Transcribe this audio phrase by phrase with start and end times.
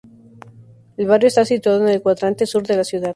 [0.97, 3.09] El barrio está situado en el cuadrante sur de la ciudad.